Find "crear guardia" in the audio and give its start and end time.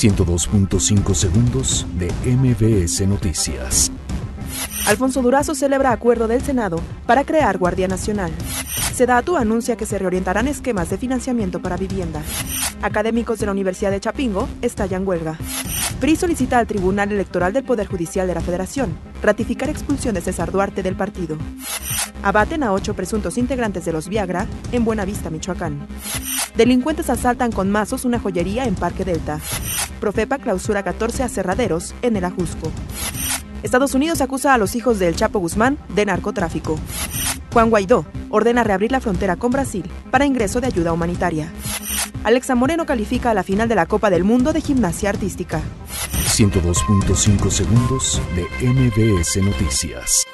7.24-7.86